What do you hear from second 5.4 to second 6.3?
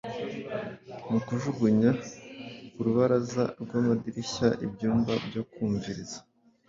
kumviriza